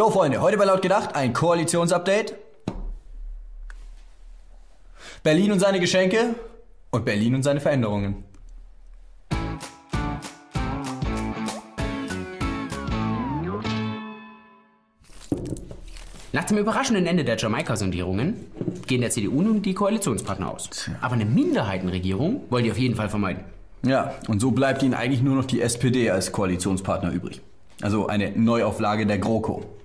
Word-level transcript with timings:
Jo, 0.00 0.08
Freunde, 0.08 0.40
heute 0.40 0.56
bei 0.56 0.64
Laut 0.64 0.80
gedacht 0.80 1.14
ein 1.14 1.34
Koalitionsupdate. 1.34 2.34
Berlin 5.22 5.52
und 5.52 5.58
seine 5.58 5.78
Geschenke 5.78 6.36
und 6.90 7.04
Berlin 7.04 7.34
und 7.34 7.42
seine 7.42 7.60
Veränderungen. 7.60 8.24
Nach 16.32 16.44
dem 16.44 16.56
überraschenden 16.56 17.04
Ende 17.04 17.22
der 17.22 17.36
Jamaika-Sondierungen 17.36 18.46
gehen 18.86 19.02
der 19.02 19.10
CDU 19.10 19.42
nun 19.42 19.60
die 19.60 19.74
Koalitionspartner 19.74 20.50
aus. 20.50 20.70
Aber 21.02 21.12
eine 21.12 21.26
Minderheitenregierung 21.26 22.44
wollen 22.48 22.64
die 22.64 22.70
auf 22.70 22.78
jeden 22.78 22.96
Fall 22.96 23.10
vermeiden. 23.10 23.44
Ja, 23.82 24.14
und 24.28 24.40
so 24.40 24.52
bleibt 24.52 24.82
ihnen 24.82 24.94
eigentlich 24.94 25.20
nur 25.20 25.36
noch 25.36 25.44
die 25.44 25.60
SPD 25.60 26.08
als 26.08 26.32
Koalitionspartner 26.32 27.12
übrig. 27.12 27.42
Also 27.82 28.06
eine 28.06 28.30
Neuauflage 28.30 29.04
der 29.04 29.18
GroKo. 29.18 29.76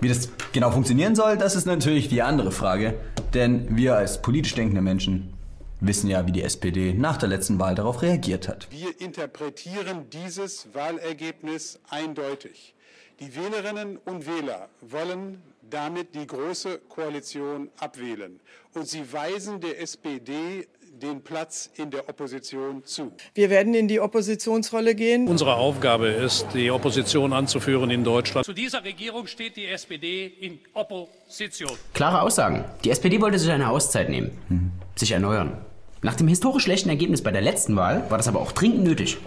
Wie 0.00 0.08
das 0.08 0.30
genau 0.52 0.70
funktionieren 0.70 1.16
soll, 1.16 1.36
das 1.36 1.56
ist 1.56 1.66
natürlich 1.66 2.08
die 2.08 2.22
andere 2.22 2.52
Frage. 2.52 2.94
Denn 3.34 3.76
wir 3.76 3.96
als 3.96 4.22
politisch 4.22 4.54
denkende 4.54 4.80
Menschen 4.80 5.32
wissen 5.80 6.08
ja, 6.08 6.26
wie 6.26 6.32
die 6.32 6.42
SPD 6.42 6.94
nach 6.94 7.16
der 7.16 7.28
letzten 7.28 7.58
Wahl 7.58 7.74
darauf 7.74 8.02
reagiert 8.02 8.48
hat. 8.48 8.68
Wir 8.70 9.00
interpretieren 9.00 10.08
dieses 10.10 10.68
Wahlergebnis 10.72 11.80
eindeutig. 11.88 12.74
Die 13.20 13.34
Wählerinnen 13.34 13.98
und 14.04 14.26
Wähler 14.26 14.68
wollen 14.80 15.42
damit 15.68 16.14
die 16.14 16.26
Große 16.26 16.78
Koalition 16.88 17.68
abwählen. 17.78 18.40
Und 18.74 18.88
sie 18.88 19.12
weisen 19.12 19.60
der 19.60 19.80
SPD 19.80 20.66
den 20.98 21.22
Platz 21.22 21.70
in 21.76 21.90
der 21.90 22.08
Opposition 22.08 22.84
zu. 22.84 23.12
Wir 23.34 23.50
werden 23.50 23.74
in 23.74 23.88
die 23.88 24.00
Oppositionsrolle 24.00 24.94
gehen. 24.94 25.28
Unsere 25.28 25.54
Aufgabe 25.54 26.08
ist, 26.08 26.46
die 26.54 26.70
Opposition 26.70 27.32
anzuführen 27.32 27.90
in 27.90 28.04
Deutschland. 28.04 28.44
Zu 28.44 28.52
dieser 28.52 28.84
Regierung 28.84 29.26
steht 29.26 29.56
die 29.56 29.66
SPD 29.66 30.26
in 30.26 30.58
Opposition. 30.74 31.72
Klare 31.94 32.22
Aussagen. 32.22 32.64
Die 32.84 32.90
SPD 32.90 33.20
wollte 33.20 33.38
sich 33.38 33.50
eine 33.50 33.70
Auszeit 33.70 34.08
nehmen, 34.08 34.30
mhm. 34.48 34.72
sich 34.96 35.12
erneuern. 35.12 35.58
Nach 36.02 36.14
dem 36.14 36.28
historisch 36.28 36.64
schlechten 36.64 36.88
Ergebnis 36.88 37.22
bei 37.22 37.30
der 37.30 37.42
letzten 37.42 37.76
Wahl 37.76 38.08
war 38.08 38.18
das 38.18 38.28
aber 38.28 38.40
auch 38.40 38.52
dringend 38.52 38.84
nötig. 38.84 39.18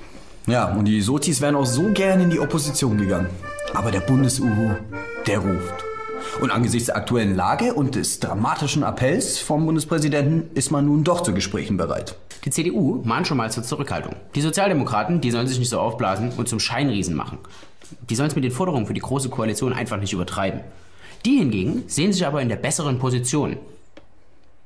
Ja, 0.48 0.74
und 0.74 0.86
die 0.86 1.02
Sozis 1.02 1.42
wären 1.42 1.56
auch 1.56 1.66
so 1.66 1.92
gern 1.92 2.22
in 2.22 2.30
die 2.30 2.40
Opposition 2.40 2.98
gegangen. 2.98 3.30
Aber 3.74 3.92
der 3.92 4.00
Bundes-Uhu, 4.00 4.76
der 5.28 5.40
ruft. 5.40 5.91
Und 6.40 6.52
angesichts 6.52 6.88
der 6.88 6.96
aktuellen 6.96 7.36
Lage 7.36 7.74
und 7.74 7.96
des 7.96 8.20
dramatischen 8.20 8.84
Appells 8.84 9.38
vom 9.38 9.66
Bundespräsidenten 9.66 10.50
ist 10.56 10.72
man 10.72 10.86
nun 10.86 11.04
doch 11.04 11.22
zu 11.22 11.34
Gesprächen 11.34 11.78
bereit. 11.78 12.16
Die 12.46 12.50
CDU 12.50 13.02
mahnt 13.04 13.28
schon 13.28 13.38
mal 13.38 13.52
zur 13.52 13.64
Zurückhaltung. 13.64 14.16
Die 14.34 14.42
Sozialdemokraten, 14.42 15.22
die 15.22 15.32
sollen 15.32 15.48
sich 15.48 15.60
nicht 15.60 15.70
so 15.70 15.80
aufblasen 15.80 16.32
und 16.38 16.48
zum 16.48 16.60
Scheinriesen 16.60 17.16
machen. 17.16 17.38
Die 18.10 18.16
sollen 18.16 18.30
es 18.30 18.36
mit 18.36 18.44
den 18.44 18.52
Forderungen 18.52 18.88
für 18.88 18.94
die 18.94 19.02
Große 19.02 19.30
Koalition 19.30 19.74
einfach 19.74 20.00
nicht 20.00 20.14
übertreiben. 20.14 20.62
Die 21.26 21.38
hingegen 21.38 21.84
sehen 21.88 22.14
sich 22.14 22.26
aber 22.26 22.42
in 22.42 22.50
der 22.50 22.56
besseren 22.56 22.98
Position. 22.98 23.58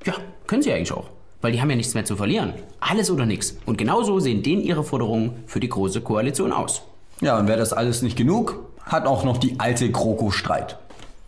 Ja, 0.05 0.13
können 0.47 0.61
sie 0.61 0.71
eigentlich 0.71 0.93
auch. 0.93 1.09
Weil 1.41 1.51
die 1.51 1.61
haben 1.61 1.69
ja 1.69 1.75
nichts 1.75 1.95
mehr 1.95 2.05
zu 2.05 2.15
verlieren. 2.15 2.53
Alles 2.79 3.11
oder 3.11 3.25
nichts. 3.25 3.57
Und 3.65 3.77
genauso 3.77 4.19
sehen 4.19 4.41
denen 4.41 4.61
ihre 4.61 4.83
Forderungen 4.83 5.43
für 5.47 5.59
die 5.59 5.69
Große 5.69 6.01
Koalition 6.01 6.53
aus. 6.53 6.83
Ja, 7.21 7.37
und 7.37 7.47
wäre 7.47 7.59
das 7.59 7.73
alles 7.73 8.01
nicht 8.01 8.17
genug, 8.17 8.59
hat 8.85 9.05
auch 9.05 9.23
noch 9.23 9.37
die 9.37 9.59
alte 9.59 9.91
GroKo 9.91 10.31
Streit. 10.31 10.77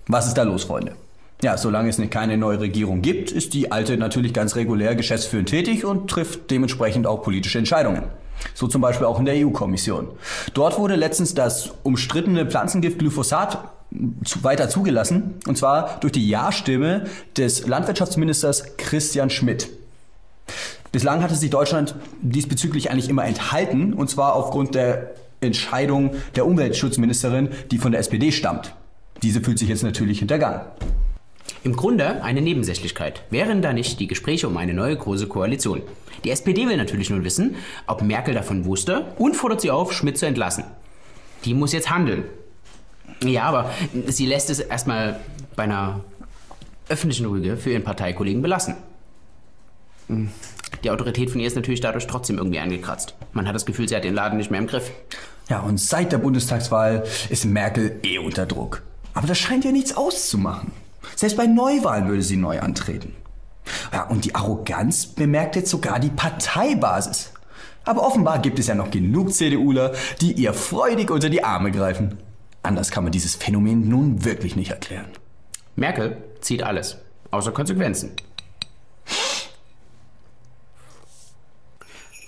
Was 0.08 0.28
ist 0.28 0.36
da 0.36 0.44
los, 0.44 0.64
Freunde? 0.64 0.94
Ja, 1.44 1.58
solange 1.58 1.90
es 1.90 2.02
keine 2.10 2.38
neue 2.38 2.60
Regierung 2.60 3.02
gibt, 3.02 3.32
ist 3.32 3.54
die 3.54 3.72
alte 3.72 3.98
natürlich 3.98 4.34
ganz 4.34 4.56
regulär 4.56 4.96
geschäftsführend 4.96 5.50
tätig 5.50 5.86
und 5.86 6.10
trifft 6.10 6.50
dementsprechend 6.50 7.06
auch 7.06 7.22
politische 7.22 7.60
Entscheidungen. 7.60 8.04
So 8.54 8.68
zum 8.68 8.82
Beispiel 8.82 9.06
auch 9.06 9.20
in 9.20 9.26
der 9.26 9.36
EU-Kommission. 9.36 10.08
Dort 10.54 10.80
wurde 10.80 10.96
letztens 10.96 11.34
das 11.34 11.72
umstrittene 11.84 12.46
Pflanzengift 12.46 13.00
Glyphosat 13.00 13.60
weiter 14.42 14.70
zugelassen, 14.70 15.36
und 15.48 15.58
zwar 15.58 16.00
durch 16.00 16.14
die 16.14 16.28
Ja-Stimme 16.28 17.06
des 17.38 17.68
Landwirtschaftsministers 17.68 18.78
Christian 18.78 19.30
Schmidt. 19.30 19.70
Bislang 20.92 21.22
hatte 21.22 21.36
sich 21.36 21.50
Deutschland 21.50 21.96
diesbezüglich 22.22 22.90
eigentlich 22.90 23.10
immer 23.10 23.26
enthalten, 23.26 23.94
und 23.94 24.10
zwar 24.10 24.36
aufgrund 24.36 24.74
der 24.74 25.12
Entscheidung 25.42 26.12
der 26.36 26.46
Umweltschutzministerin, 26.48 27.50
die 27.72 27.78
von 27.78 27.92
der 27.92 28.00
SPD 28.00 28.32
stammt. 28.32 28.74
Diese 29.24 29.42
fühlt 29.42 29.60
sich 29.60 29.70
jetzt 29.70 29.84
natürlich 29.84 30.20
hintergangen. 30.20 30.62
Im 31.64 31.76
Grunde 31.76 32.24
eine 32.24 32.42
Nebensächlichkeit. 32.42 33.24
Wären 33.30 33.62
da 33.62 33.74
nicht 33.74 34.00
die 34.00 34.08
Gespräche 34.08 34.48
um 34.48 34.58
eine 34.58 34.74
neue 34.74 34.96
große 34.96 35.28
Koalition? 35.28 35.82
Die 36.24 36.32
SPD 36.32 36.68
will 36.68 36.78
natürlich 36.78 37.10
nun 37.10 37.24
wissen, 37.24 37.56
ob 37.88 38.02
Merkel 38.02 38.34
davon 38.34 38.66
wusste 38.66 39.06
und 39.18 39.36
fordert 39.36 39.62
sie 39.62 39.72
auf, 39.72 39.94
Schmidt 39.94 40.18
zu 40.18 40.26
entlassen. 40.26 40.64
Die 41.46 41.54
muss 41.54 41.74
jetzt 41.74 41.90
handeln. 41.90 42.24
Ja, 43.24 43.44
aber 43.44 43.72
sie 44.08 44.26
lässt 44.26 44.50
es 44.50 44.60
erstmal 44.60 45.20
bei 45.56 45.64
einer 45.64 46.02
öffentlichen 46.90 47.26
Rüge 47.26 47.58
für 47.58 47.72
ihren 47.72 47.84
Parteikollegen 47.84 48.42
belassen. 48.42 48.76
Die 50.84 50.90
Autorität 50.90 51.30
von 51.30 51.42
ihr 51.42 51.48
ist 51.48 51.56
natürlich 51.56 51.82
dadurch 51.82 52.08
trotzdem 52.08 52.38
irgendwie 52.38 52.60
angekratzt. 52.60 53.16
Man 53.34 53.48
hat 53.48 53.56
das 53.56 53.66
Gefühl, 53.66 53.90
sie 53.90 53.96
hat 53.96 54.04
den 54.04 54.14
Laden 54.14 54.38
nicht 54.38 54.52
mehr 54.52 54.60
im 54.60 54.68
Griff. 54.68 54.92
Ja, 55.50 55.60
und 55.60 55.80
seit 55.80 56.12
der 56.12 56.18
Bundestagswahl 56.18 57.04
ist 57.30 57.46
Merkel 57.46 58.00
eh 58.04 58.20
unter 58.20 58.46
Druck. 58.46 58.84
Aber 59.18 59.26
das 59.26 59.40
scheint 59.40 59.66
ja 59.66 59.72
nichts 59.72 59.98
auszumachen. 59.98 60.72
Selbst 61.16 61.38
bei 61.38 61.48
Neuwahlen 61.48 62.08
würde 62.08 62.22
sie 62.22 62.38
neu 62.38 62.60
antreten. 62.60 63.16
Ja, 63.92 64.04
und 64.04 64.26
die 64.26 64.36
Arroganz 64.36 65.08
bemerkt 65.08 65.56
jetzt 65.56 65.72
sogar 65.72 66.00
die 66.00 66.12
Parteibasis. 66.12 67.32
Aber 67.84 68.06
offenbar 68.06 68.38
gibt 68.38 68.60
es 68.60 68.68
ja 68.68 68.76
noch 68.76 68.92
genug 68.92 69.34
CDUler, 69.34 69.94
die 70.22 70.34
ihr 70.34 70.54
freudig 70.54 71.10
unter 71.10 71.32
die 71.32 71.44
Arme 71.44 71.72
greifen. 71.72 72.20
Anders 72.62 72.92
kann 72.92 73.06
man 73.06 73.12
dieses 73.12 73.34
Phänomen 73.34 73.90
nun 73.90 74.24
wirklich 74.24 74.56
nicht 74.56 74.70
erklären. 74.70 75.08
Merkel 75.76 76.18
zieht 76.42 76.62
alles, 76.62 76.98
außer 77.32 77.52
Konsequenzen. 77.52 78.12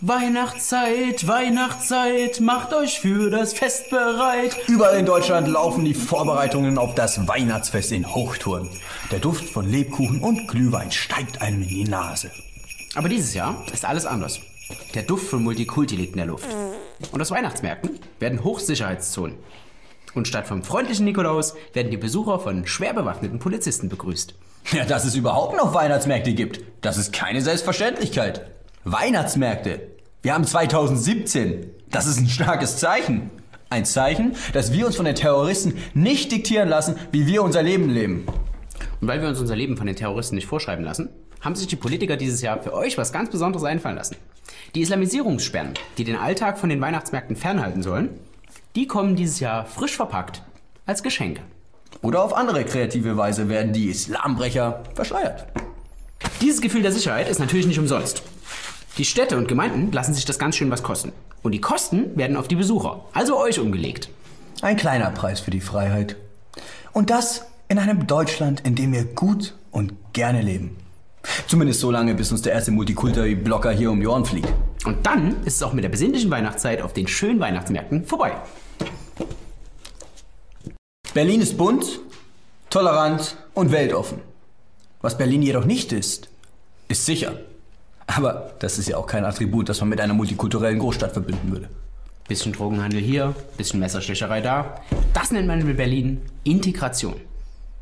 Weihnachtszeit, 0.02 1.28
Weihnachtszeit, 1.28 2.40
macht 2.40 2.74
euch 2.74 3.02
für 3.02 3.30
das 3.30 3.52
Fest 3.52 3.90
bereit. 3.90 4.56
Überall 4.68 4.98
in 4.98 5.06
Deutschland 5.06 5.50
laufen 5.50 5.84
die 5.84 5.94
Vorbereitungen 5.94 6.78
auf 6.78 6.96
das 6.96 7.28
Weihnachtsfest 7.28 7.92
in 7.92 8.08
Hochtouren. 8.16 8.70
Der 9.12 9.20
Duft 9.20 9.44
von 9.44 9.70
Lebkuchen 9.70 10.22
und 10.22 10.48
Glühwein 10.48 10.90
steigt 10.92 11.42
einem 11.42 11.64
in 11.64 11.68
die 11.68 11.84
Nase. 11.84 12.32
Aber 12.96 13.10
dieses 13.10 13.34
Jahr 13.34 13.62
ist 13.74 13.84
alles 13.84 14.06
anders. 14.06 14.40
Der 14.96 15.04
Duft 15.04 15.28
von 15.28 15.44
Multikulti 15.44 15.98
liegt 15.98 16.14
in 16.14 16.20
der 16.20 16.28
Luft. 16.28 16.48
Und 17.12 17.22
aus 17.22 17.32
Weihnachtsmärkten 17.32 18.00
werden 18.20 18.42
Hochsicherheitszonen. 18.42 19.38
Und 20.14 20.30
statt 20.30 20.48
vom 20.48 20.64
freundlichen 20.64 21.04
Nikolaus 21.04 21.56
werden 21.74 21.92
die 21.92 21.98
Besucher 21.98 22.40
von 22.40 22.66
schwer 22.66 22.94
bewaffneten 22.94 23.40
Polizisten 23.40 23.90
begrüßt. 23.90 24.34
Ja, 24.72 24.86
dass 24.86 25.04
es 25.04 25.16
überhaupt 25.16 25.58
noch 25.58 25.74
Weihnachtsmärkte 25.74 26.34
gibt, 26.34 26.62
das 26.80 26.98
ist 26.98 27.12
keine 27.12 27.42
Selbstverständlichkeit. 27.42 28.50
Weihnachtsmärkte. 28.86 29.82
Wir 30.22 30.34
haben 30.34 30.46
2017. 30.46 31.70
Das 31.90 32.08
ist 32.08 32.18
ein 32.18 32.30
starkes 32.30 32.78
Zeichen. 32.78 33.30
Ein 33.70 33.84
Zeichen, 33.84 34.36
dass 34.54 34.72
wir 34.72 34.86
uns 34.86 34.96
von 34.96 35.06
den 35.06 35.16
Terroristen 35.16 35.74
nicht 35.94 36.32
diktieren 36.32 36.70
lassen, 36.70 36.96
wie 37.12 37.28
wir 37.28 37.44
unser 37.44 37.62
Leben 37.62 37.90
leben. 37.90 38.26
Und 39.02 39.08
weil 39.08 39.22
wir 39.22 39.28
uns 39.28 39.40
unser 39.40 39.56
Leben 39.56 39.76
von 39.76 39.86
den 39.86 39.98
Terroristen 39.98 40.36
nicht 40.36 40.48
vorschreiben 40.48 40.86
lassen, 40.86 41.10
haben 41.42 41.56
sich 41.56 41.68
die 41.68 41.76
Politiker 41.76 42.16
dieses 42.16 42.42
Jahr 42.42 42.64
für 42.64 42.74
euch 42.74 42.98
was 42.98 43.12
ganz 43.12 43.30
Besonderes 43.30 43.66
einfallen 43.66 43.98
lassen. 43.98 44.16
Die 44.76 44.82
Islamisierungssperren, 44.82 45.74
die 45.98 46.06
den 46.06 46.16
Alltag 46.16 46.58
von 46.58 46.70
den 46.70 46.80
Weihnachtsmärkten 46.82 47.36
fernhalten 47.36 47.84
sollen, 47.84 48.12
die 48.76 48.88
kommen 48.88 49.18
dieses 49.18 49.42
Jahr 49.42 49.66
frisch 49.66 49.96
verpackt 49.98 50.42
als 50.86 51.04
Geschenke. 51.04 51.42
Oder 52.02 52.24
auf 52.24 52.34
andere 52.34 52.64
kreative 52.64 53.18
Weise 53.18 53.50
werden 53.50 53.74
die 53.74 53.90
Islambrecher 53.90 54.84
verschleiert. 54.96 55.48
Dieses 56.42 56.62
Gefühl 56.62 56.82
der 56.82 56.94
Sicherheit 56.94 57.30
ist 57.30 57.40
natürlich 57.40 57.68
nicht 57.68 57.80
umsonst. 57.80 58.24
Die 59.00 59.06
Städte 59.06 59.38
und 59.38 59.48
Gemeinden 59.48 59.94
lassen 59.94 60.14
sich 60.14 60.26
das 60.26 60.40
ganz 60.40 60.58
schön 60.58 60.70
was 60.72 60.84
kosten. 60.84 61.14
Und 61.42 61.54
die 61.54 61.62
Kosten 61.62 62.18
werden 62.18 62.36
auf 62.36 62.50
die 62.50 62.58
Besucher, 62.58 63.06
also 63.14 63.40
euch 63.40 63.58
umgelegt. 63.58 64.10
Ein 64.62 64.76
kleiner 64.76 65.10
Preis 65.12 65.40
für 65.40 65.52
die 65.52 65.62
Freiheit. 65.62 66.18
Und 66.92 67.10
das 67.10 67.46
in 67.70 67.80
einem 67.80 68.08
Deutschland, 68.08 68.60
in 68.66 68.76
dem 68.76 68.92
wir 68.92 69.06
gut 69.06 69.56
und 69.72 69.94
gerne 70.12 70.42
leben. 70.42 70.76
Zumindest 71.48 71.80
so 71.80 71.92
lange, 71.92 72.14
bis 72.14 72.34
uns 72.34 72.42
der 72.42 72.52
erste 72.52 72.72
Multikulti-Blocker 72.72 73.72
hier 73.72 73.90
um 73.90 74.02
die 74.02 74.08
Ohren 74.08 74.26
fliegt. 74.26 74.52
Und 74.84 75.06
dann 75.06 75.44
ist 75.46 75.56
es 75.56 75.64
auch 75.64 75.72
mit 75.72 75.86
der 75.86 75.90
besinnlichen 75.90 76.30
Weihnachtszeit 76.30 76.82
auf 76.82 76.92
den 76.92 77.08
schönen 77.08 77.40
Weihnachtsmärkten 77.40 78.04
vorbei. 78.04 78.34
Berlin 81.14 81.40
ist 81.40 81.58
bunt, 81.58 82.02
tolerant 82.70 83.38
und 83.54 83.72
weltoffen. 83.72 84.20
Was 85.00 85.18
Berlin 85.18 85.42
jedoch 85.42 85.64
nicht 85.64 85.94
ist, 85.94 86.28
ist 86.90 87.06
sicher. 87.06 87.40
Aber 88.16 88.54
das 88.58 88.80
ist 88.80 88.88
ja 88.90 88.98
auch 88.98 89.06
kein 89.06 89.24
Attribut, 89.24 89.70
das 89.70 89.80
man 89.82 89.90
mit 89.90 90.02
einer 90.02 90.16
multikulturellen 90.16 90.80
Großstadt 90.80 91.14
verbinden 91.14 91.52
würde. 91.52 91.70
Bisschen 92.28 92.54
Drogenhandel 92.54 93.00
hier, 93.00 93.36
bisschen 93.56 93.80
Messerstecherei 93.80 94.42
da. 94.42 94.82
Das 95.14 95.32
nennt 95.32 95.48
man 95.48 95.62
in 95.62 95.76
Berlin 95.76 96.22
Integration. 96.44 97.16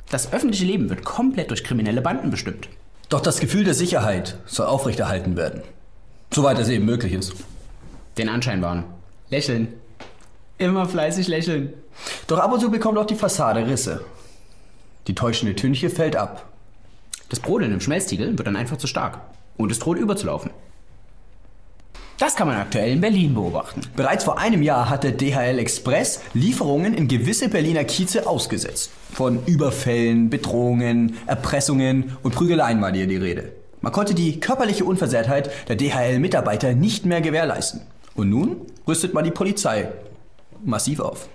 Das 0.10 0.34
öffentliche 0.34 0.66
Leben 0.66 0.90
wird 0.90 1.06
komplett 1.06 1.50
durch 1.50 1.64
kriminelle 1.64 2.02
Banden 2.02 2.30
bestimmt. 2.30 2.68
Doch 3.08 3.22
das 3.22 3.40
Gefühl 3.40 3.64
der 3.64 3.74
Sicherheit 3.74 4.38
soll 4.46 4.66
aufrechterhalten 4.68 5.38
werden. 5.38 5.62
Soweit 6.34 6.60
es 6.60 6.68
eben 6.68 6.86
möglich 6.86 7.14
ist. 7.14 7.34
Den 8.18 8.28
Anschein 8.28 8.62
wahren. 8.62 8.84
Lächeln. 9.30 9.74
Immer 10.58 10.88
fleißig 10.88 11.30
lächeln. 11.30 11.74
Doch 12.28 12.40
ab 12.40 12.52
und 12.52 12.60
zu 12.60 12.70
bekommt 12.70 12.98
auch 12.98 13.06
die 13.06 13.16
Fassade 13.16 13.66
Risse. 13.66 14.04
Die 15.08 15.16
täuschende 15.16 15.56
Tünche 15.56 15.90
fällt 15.90 16.18
ab. 16.18 16.50
Das 17.30 17.40
Brodeln 17.40 17.72
im 17.72 17.82
Schmelztiegel 17.82 18.38
wird 18.38 18.48
dann 18.48 18.58
einfach 18.58 18.78
zu 18.78 18.88
stark. 18.88 19.20
Und 19.58 19.72
es 19.72 19.80
droht 19.80 19.98
überzulaufen. 19.98 20.52
Das 22.18 22.36
kann 22.36 22.48
man 22.48 22.58
aktuell 22.58 22.94
in 22.94 23.02
Berlin 23.02 23.36
beobachten. 23.36 23.82
Bereits 23.96 24.24
vor 24.24 24.40
einem 24.40 24.64
Jahr 24.64 24.90
hatte 24.90 25.12
DHL 25.12 25.60
Express 25.60 26.22
Lieferungen 26.34 26.96
in 26.96 27.08
gewisse 27.08 27.48
Berliner 27.48 27.84
Kieze 27.84 28.26
ausgesetzt. 28.26 28.90
Von 29.14 29.46
Überfällen, 29.46 30.32
Bedrohungen, 30.32 31.18
Erpressungen 31.28 32.18
und 32.24 32.34
Prügeleien 32.34 32.82
war 32.82 32.92
hier 32.92 33.06
die 33.06 33.18
Rede. 33.18 33.52
Man 33.82 33.92
konnte 33.92 34.16
die 34.16 34.40
körperliche 34.40 34.84
Unversehrtheit 34.84 35.52
der 35.70 35.76
DHL-Mitarbeiter 35.76 36.74
nicht 36.74 37.06
mehr 37.06 37.22
gewährleisten. 37.22 37.82
Und 38.16 38.32
nun 38.32 38.62
rüstet 38.88 39.14
man 39.14 39.24
die 39.24 39.32
Polizei 39.32 39.90
massiv 40.66 41.00
auf. 41.00 41.30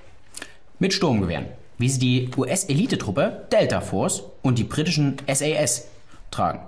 Mit 0.81 0.93
Sturmgewehren, 0.93 1.47
wie 1.79 1.89
sie 1.89 2.01
die 2.01 2.31
US-Elitetruppe 2.37 3.47
Delta 3.53 3.81
Force 3.81 4.25
und 4.43 4.59
die 4.59 4.65
britischen 4.65 5.19
SAS 5.33 5.87
tragen. 6.33 6.59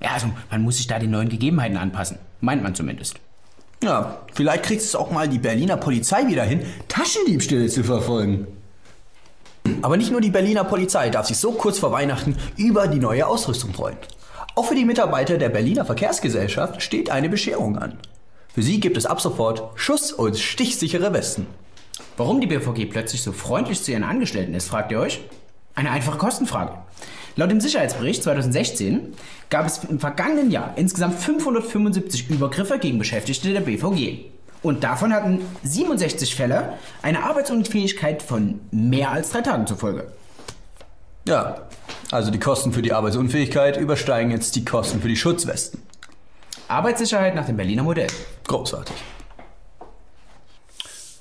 Ja, 0.00 0.10
also 0.10 0.28
man 0.50 0.62
muss 0.62 0.76
sich 0.76 0.86
da 0.86 0.98
den 0.98 1.10
neuen 1.10 1.28
Gegebenheiten 1.28 1.76
anpassen. 1.76 2.18
Meint 2.40 2.62
man 2.62 2.74
zumindest. 2.74 3.16
Ja, 3.82 4.18
vielleicht 4.34 4.64
kriegt 4.64 4.82
es 4.82 4.94
auch 4.94 5.10
mal 5.10 5.28
die 5.28 5.38
Berliner 5.38 5.76
Polizei 5.76 6.26
wieder 6.26 6.44
hin, 6.44 6.62
Taschendiebstähle 6.88 7.68
zu 7.68 7.84
verfolgen. 7.84 8.46
Aber 9.82 9.96
nicht 9.96 10.10
nur 10.10 10.20
die 10.20 10.30
Berliner 10.30 10.64
Polizei 10.64 11.10
darf 11.10 11.26
sich 11.26 11.38
so 11.38 11.52
kurz 11.52 11.78
vor 11.78 11.92
Weihnachten 11.92 12.36
über 12.56 12.88
die 12.88 12.98
neue 12.98 13.26
Ausrüstung 13.26 13.74
freuen. 13.74 13.96
Auch 14.54 14.66
für 14.66 14.74
die 14.74 14.84
Mitarbeiter 14.84 15.38
der 15.38 15.50
Berliner 15.50 15.84
Verkehrsgesellschaft 15.84 16.80
steht 16.80 17.10
eine 17.10 17.28
Bescherung 17.28 17.78
an. 17.78 17.98
Für 18.54 18.62
sie 18.62 18.80
gibt 18.80 18.96
es 18.96 19.04
ab 19.04 19.20
sofort 19.20 19.78
Schuss- 19.78 20.12
und 20.12 20.38
stichsichere 20.38 21.12
Westen. 21.12 21.46
Warum 22.16 22.40
die 22.40 22.46
BVG 22.46 22.86
plötzlich 22.86 23.22
so 23.22 23.32
freundlich 23.32 23.82
zu 23.82 23.90
ihren 23.90 24.04
Angestellten 24.04 24.54
ist, 24.54 24.68
fragt 24.68 24.92
ihr 24.92 25.00
euch? 25.00 25.20
Eine 25.74 25.90
einfache 25.90 26.16
Kostenfrage. 26.16 26.72
Laut 27.38 27.50
dem 27.50 27.60
Sicherheitsbericht 27.60 28.22
2016 28.22 29.12
gab 29.50 29.66
es 29.66 29.84
im 29.84 30.00
vergangenen 30.00 30.50
Jahr 30.50 30.72
insgesamt 30.76 31.20
575 31.20 32.30
Übergriffe 32.30 32.78
gegen 32.78 32.98
Beschäftigte 32.98 33.52
der 33.52 33.60
BVG. 33.60 34.24
Und 34.62 34.82
davon 34.82 35.12
hatten 35.12 35.42
67 35.62 36.34
Fälle 36.34 36.72
eine 37.02 37.22
Arbeitsunfähigkeit 37.24 38.22
von 38.22 38.60
mehr 38.70 39.10
als 39.10 39.30
drei 39.30 39.42
Tagen 39.42 39.66
zur 39.66 39.76
Folge. 39.76 40.10
Ja, 41.28 41.66
also 42.10 42.30
die 42.30 42.40
Kosten 42.40 42.72
für 42.72 42.82
die 42.82 42.94
Arbeitsunfähigkeit 42.94 43.76
übersteigen 43.76 44.30
jetzt 44.30 44.56
die 44.56 44.64
Kosten 44.64 45.02
für 45.02 45.08
die 45.08 45.16
Schutzwesten. 45.16 45.82
Arbeitssicherheit 46.68 47.34
nach 47.34 47.46
dem 47.46 47.58
Berliner 47.58 47.82
Modell. 47.82 48.08
Großartig. 48.46 48.96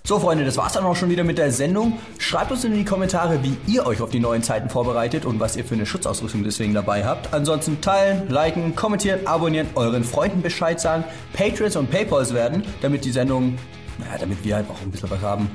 So, 0.07 0.19
Freunde, 0.19 0.45
das 0.45 0.55
war's 0.55 0.73
dann 0.73 0.85
auch 0.85 0.95
schon 0.95 1.09
wieder 1.09 1.23
mit 1.23 1.39
der 1.39 1.51
Sendung. 1.51 1.97
Schreibt 2.19 2.51
uns 2.51 2.63
in 2.63 2.75
die 2.75 2.85
Kommentare, 2.85 3.41
wie 3.41 3.57
ihr 3.65 3.87
euch 3.87 4.01
auf 4.01 4.11
die 4.11 4.19
neuen 4.19 4.43
Zeiten 4.43 4.69
vorbereitet 4.69 5.25
und 5.25 5.39
was 5.39 5.55
ihr 5.55 5.65
für 5.65 5.73
eine 5.73 5.87
Schutzausrüstung 5.87 6.43
deswegen 6.43 6.75
dabei 6.75 7.03
habt. 7.03 7.33
Ansonsten 7.33 7.81
teilen, 7.81 8.29
liken, 8.29 8.75
kommentieren, 8.75 9.25
abonnieren, 9.25 9.67
euren 9.73 10.03
Freunden 10.03 10.43
Bescheid 10.43 10.79
sagen, 10.79 11.05
Patrons 11.33 11.75
und 11.75 11.89
Paypals 11.89 12.35
werden, 12.35 12.63
damit 12.83 13.03
die 13.03 13.09
Sendung, 13.09 13.57
naja, 13.97 14.19
damit 14.19 14.43
wir 14.43 14.57
halt 14.57 14.69
auch 14.69 14.79
ein 14.79 14.91
bisschen 14.91 15.09
was 15.09 15.21
haben. 15.21 15.49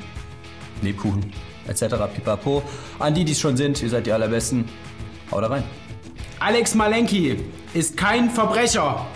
Lebkuchen, 0.82 1.32
etc. 1.69 1.94
pipapo. 2.12 2.64
An 2.99 3.14
die, 3.14 3.25
die 3.25 3.32
es 3.32 3.38
schon 3.38 3.56
sind, 3.56 3.81
ihr 3.81 3.88
seid 3.88 4.05
die 4.05 4.12
allerbesten. 4.12 4.69
Haut 5.31 5.49
rein. 5.49 5.62
Alex 6.41 6.75
Malenki 6.75 7.38
ist 7.73 7.97
kein 7.97 8.29
Verbrecher. 8.29 9.06